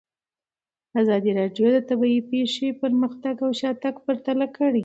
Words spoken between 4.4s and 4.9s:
کړی.